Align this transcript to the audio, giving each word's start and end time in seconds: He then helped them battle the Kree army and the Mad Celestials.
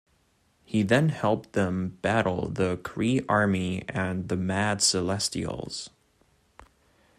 He 0.65 0.81
then 0.81 1.09
helped 1.09 1.53
them 1.53 1.99
battle 2.01 2.49
the 2.49 2.77
Kree 2.77 3.23
army 3.29 3.83
and 3.87 4.29
the 4.29 4.35
Mad 4.35 4.81
Celestials. 4.81 5.91